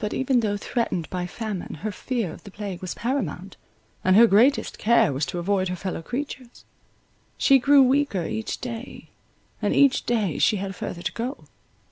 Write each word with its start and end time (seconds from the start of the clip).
But, 0.00 0.12
even 0.12 0.40
though 0.40 0.56
threatened 0.56 1.08
by 1.08 1.28
famine, 1.28 1.74
her 1.82 1.92
fear 1.92 2.32
of 2.32 2.42
the 2.42 2.50
plague 2.50 2.80
was 2.80 2.96
paramount; 2.96 3.56
and 4.02 4.16
her 4.16 4.26
greatest 4.26 4.78
care 4.78 5.12
was 5.12 5.24
to 5.26 5.38
avoid 5.38 5.68
her 5.68 5.76
fellow 5.76 6.02
creatures. 6.02 6.64
She 7.38 7.60
grew 7.60 7.84
weaker 7.84 8.26
each 8.26 8.58
day, 8.60 9.10
and 9.62 9.72
each 9.72 10.06
day 10.06 10.40
she 10.40 10.56
had 10.56 10.74
further 10.74 11.02
to 11.02 11.12
go. 11.12 11.44